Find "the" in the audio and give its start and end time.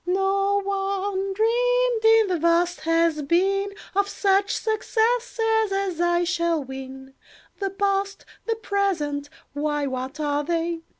2.29-2.39, 7.59-7.69, 8.47-8.55